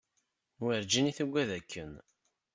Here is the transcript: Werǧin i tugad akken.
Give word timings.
Werǧin 0.61 1.09
i 1.11 1.13
tugad 1.17 1.49
akken. 1.57 1.91